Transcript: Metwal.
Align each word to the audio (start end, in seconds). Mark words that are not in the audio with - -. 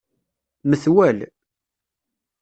Metwal. 0.69 1.17